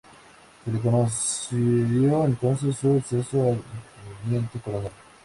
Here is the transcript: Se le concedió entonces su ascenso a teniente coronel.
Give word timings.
Se 0.65 0.71
le 0.71 0.79
concedió 0.79 2.25
entonces 2.25 2.75
su 2.75 2.97
ascenso 2.97 3.51
a 3.51 3.55
teniente 4.25 4.59
coronel. 4.59 4.91